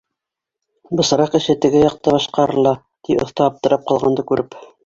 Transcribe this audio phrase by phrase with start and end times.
[1.01, 2.75] —Бысраҡ эше теге яҡта башҡарыла,—
[3.07, 4.63] ти оҫта, аптырап ҡалғанды күреп.